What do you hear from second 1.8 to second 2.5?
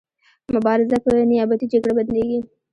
بدلیږي.